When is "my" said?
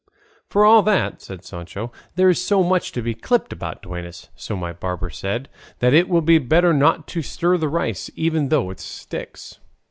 4.55-4.73